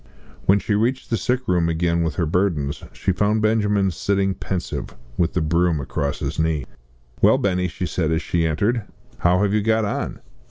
[0.47, 4.95] When she reached the sick room again with her burdens, she found Benjamin sitting pensive,
[5.15, 6.65] with the broom across his knees.
[7.21, 8.81] "Well, Benny!" she said as she entered,
[9.19, 10.19] "how have you got on?"